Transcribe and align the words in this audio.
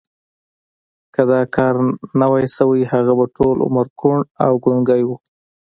که 1.13 1.21
دا 1.29 1.41
کار 1.55 1.75
نه 2.19 2.25
وای 2.31 2.45
شوی 2.55 2.83
هغه 2.91 3.13
به 3.17 3.25
ټول 3.35 3.57
عمر 3.67 3.85
کوڼ 3.99 4.19
او 4.45 4.51
ګونګی 4.63 5.03
و 5.05 5.09